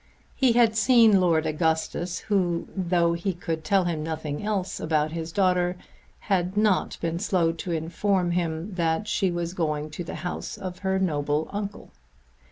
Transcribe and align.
He 0.35 0.53
had 0.53 0.75
seen 0.75 1.21
Lord 1.21 1.45
Augustus 1.45 2.21
who, 2.21 2.67
though 2.75 3.13
he 3.13 3.33
could 3.35 3.63
tell 3.63 3.83
him 3.83 4.01
nothing 4.01 4.43
else 4.43 4.79
about 4.79 5.11
his 5.11 5.31
daughter, 5.31 5.77
had 6.21 6.57
not 6.57 6.97
been 7.01 7.19
slow 7.19 7.51
to 7.51 7.71
inform 7.71 8.31
him 8.31 8.73
that 8.73 9.07
she 9.07 9.29
was 9.29 9.53
going 9.53 9.91
to 9.91 10.03
the 10.03 10.15
house 10.25 10.57
of 10.57 10.79
her 10.79 10.97
noble 10.97 11.49
uncle. 11.53 11.91